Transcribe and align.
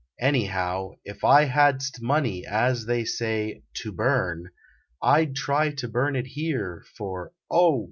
Anyhow, 0.19 0.93
if 1.05 1.23
I 1.23 1.43
Hadst 1.43 2.01
money, 2.01 2.43
as 2.43 2.87
they 2.87 3.05
say," 3.05 3.61
to 3.83 3.91
burn," 3.91 4.49
I 4.99 5.25
d 5.25 5.33
try 5.33 5.69
To 5.75 5.87
burn 5.87 6.15
it 6.15 6.25
here, 6.29 6.83
for, 6.97 7.33
oh! 7.51 7.79